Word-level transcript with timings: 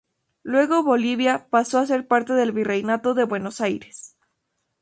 Luego 0.41 0.81
Bolivia 0.81 1.45
pasó 1.51 1.77
a 1.77 1.85
ser 1.85 2.07
parte 2.07 2.33
del 2.33 2.53
Virreinato 2.53 3.13
de 3.13 3.23
Buenos 3.25 3.61
Aires. 3.61 4.17